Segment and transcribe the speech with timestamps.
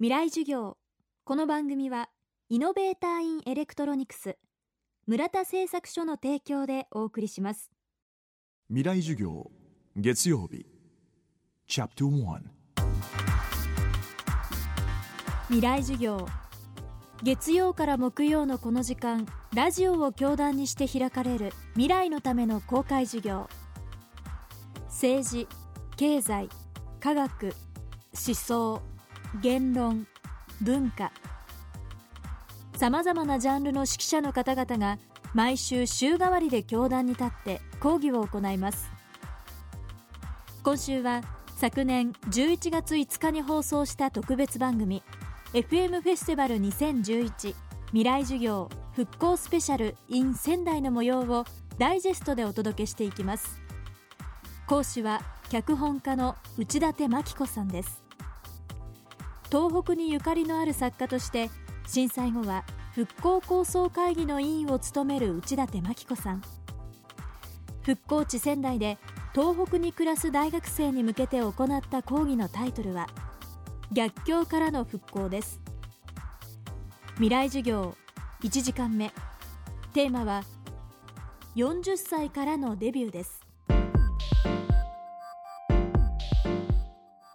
[0.00, 0.76] 未来授業。
[1.22, 2.08] この番組は
[2.48, 4.36] イノベーターインエレクトロニクス
[5.06, 7.70] 村田製作所の提供でお送りします。
[8.66, 9.52] 未来授業
[9.94, 10.66] 月曜日
[11.68, 12.40] チャプト1
[15.46, 16.26] 未来授業。
[17.22, 23.48] 月曜から木曜のこの時間ラジオを教壇にして開かれる未来のための公開授業。
[24.88, 25.46] 政治
[25.96, 26.48] 経済
[26.98, 27.54] 科学
[28.12, 28.82] 思想
[29.40, 30.06] 言論
[30.60, 31.12] 文化。
[32.76, 34.98] さまざまなジャンルの指揮者の方々が
[35.32, 38.90] 毎週週替わりで教壇に立って講義を行います。
[40.62, 41.22] 今週は
[41.56, 45.02] 昨年11月5日に放送した特別番組
[45.52, 47.54] FM フェスティバル2011
[47.88, 51.44] 未来授業復興スペシャル in 仙台の模様を
[51.78, 53.60] ダイジェストでお届けしていきます。
[54.66, 55.20] 講師は
[55.50, 58.03] 脚本家の内館真紀子さんです。
[59.50, 61.50] 東北にゆかりのある作家として
[61.86, 66.42] 震災後は復興構想会議の委員を務める内館真紀子さん。
[67.82, 68.98] 復興地仙台で
[69.34, 73.08] 東北に暮らす大学生に向けて行った講義のタイトルは
[73.92, 75.60] 逆境からの復興です。
[77.14, 77.94] 未来授業
[78.42, 79.12] 1時間目。
[79.92, 80.42] テーマは
[81.56, 83.40] 40歳からのデビューです。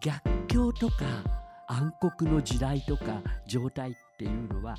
[0.00, 0.94] 逆境とか
[1.70, 4.74] 暗黒の時代とか状態っていうのは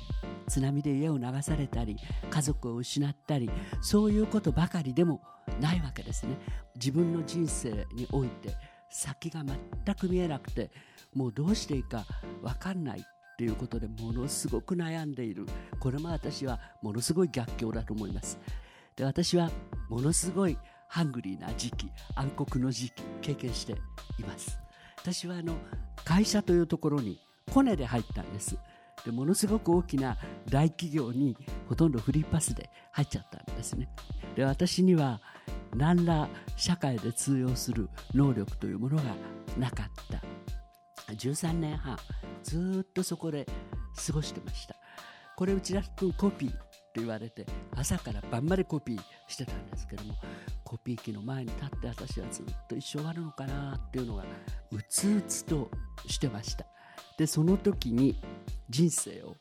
[0.46, 1.96] 津波で家を流されたり
[2.28, 5.22] 家族を失ったりそういうことばかりでも
[5.58, 6.36] ないわけですね。
[6.76, 8.54] 自分の人生において
[8.90, 10.70] 先が全く見えなくて
[11.14, 12.04] もうどうしていいか
[12.42, 13.02] 分かんないっ
[13.38, 15.46] ていうことでものすごく悩んでいる。
[15.80, 18.38] これも私はものすごい逆境だと思います。
[18.96, 19.50] で私は
[19.88, 23.76] ものすごいハングリーな時期暗黒の時期経験してい
[24.26, 24.62] ます。
[25.02, 25.56] 私はあの
[26.04, 27.18] 会社というところに
[27.52, 28.56] コネで入ったんです。
[29.04, 30.16] でものすごく大きな
[30.48, 31.36] 大企業に
[31.68, 33.88] ほとんどフリーパスで入っちゃったんですね。
[34.36, 35.20] で私には
[35.74, 39.02] 何ら社会で通用する能力というものが
[39.58, 40.22] なかった。
[41.12, 41.98] 13年半
[42.44, 43.44] ずっとそこで
[44.06, 44.76] 過ごしてました。
[45.36, 46.54] これ内田君コピー
[47.00, 50.14] 言われて朝から晩までコピーしてたんですけども
[50.64, 54.24] コピー機の前に立って私はずっと一生終わるのかなっていうのが
[54.70, 55.70] うつうつと
[56.06, 56.66] してました。
[57.18, 58.20] でその時に
[58.70, 59.36] 人生を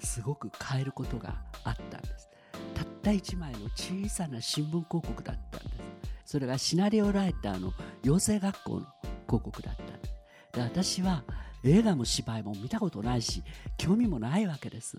[0.00, 2.28] すごく変えることがあったんです。
[2.74, 5.78] たった1枚の小さな新聞広告だったんです。
[6.24, 7.72] それがシナリオライターの
[8.04, 8.86] 養成学校の
[9.26, 10.14] 広告だったんです。
[10.52, 11.24] で私は
[11.64, 13.42] 映画も芝居も見たことないし
[13.76, 14.98] 興味もないわけです。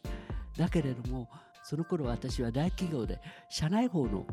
[0.58, 1.30] だけれども
[1.64, 4.26] その頃私は大企業で社内法の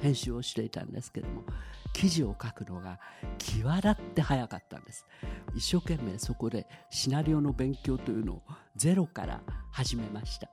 [0.00, 1.42] 編集をしていたんですけども
[1.92, 2.98] 記事を書くのが
[3.38, 5.04] 際立って早かったんです。
[5.54, 8.42] 一生懸命そこでシナリオの勉強というのを
[8.76, 9.40] ゼロから
[9.70, 10.48] 始めました。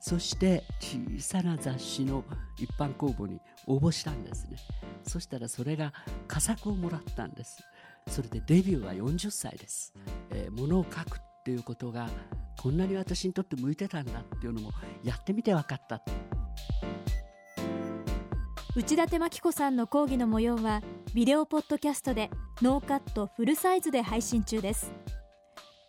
[0.00, 2.24] そして小さな雑誌の
[2.58, 4.56] 一般公募に応募したんですね。
[5.04, 5.92] そしたらそれが
[6.26, 7.62] 佳作をもらったんです。
[8.08, 9.94] それでデビューは40歳です、
[10.32, 12.08] えー、物を書くっていうことが
[12.60, 14.70] こんなに私にとって向いてたんだっていうのも
[15.02, 16.02] やってみて分かった。
[18.74, 20.80] 内館真紀子さんの講義の模様は
[21.14, 22.30] ビデオポッドキャストで
[22.62, 24.92] ノーカットフルサイズで配信中です。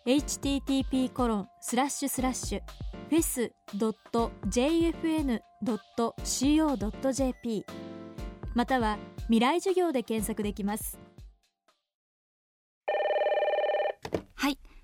[0.06, 2.62] http コロンスラッシュスラッシュ
[3.10, 3.54] フェス
[4.50, 5.26] .jfn.co.jp
[8.54, 11.00] または未来授業で検索できます。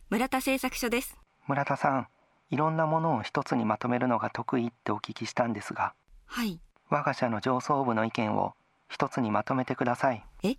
[0.09, 1.19] 村田製作所です。
[1.47, 2.07] 村田さん
[2.49, 5.93] いろんなものを一つにまとめるのが得意ってお聞きしたんですが
[6.25, 6.59] はい。
[6.89, 8.55] 我が社の上層部の意見を
[8.89, 10.25] 一つにまとめてください。
[10.41, 10.55] え？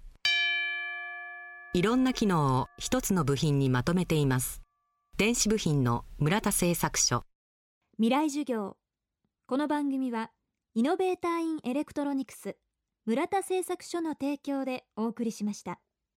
[1.74, 4.62] いろんな機能を一つの部品にまとめています。
[5.16, 7.24] 電子部品の村田製作所。
[7.96, 8.76] 未来授業。
[9.48, 10.30] この番組は
[10.74, 12.56] イノベーターインエレクトロニクス
[13.04, 15.80] 村田製作所の提供でお送りしました